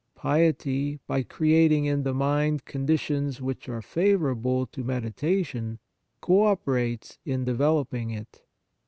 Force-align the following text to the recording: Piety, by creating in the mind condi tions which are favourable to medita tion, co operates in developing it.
Piety, 0.15 0.99
by 1.05 1.21
creating 1.21 1.85
in 1.85 2.01
the 2.01 2.11
mind 2.15 2.65
condi 2.65 2.97
tions 2.99 3.39
which 3.39 3.69
are 3.69 3.83
favourable 3.83 4.65
to 4.65 4.83
medita 4.83 5.45
tion, 5.45 5.77
co 6.21 6.45
operates 6.45 7.19
in 7.23 7.45
developing 7.45 8.09
it. 8.09 8.41